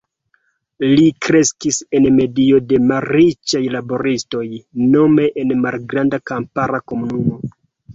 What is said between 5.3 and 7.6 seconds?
en malgranda kampara komunumo.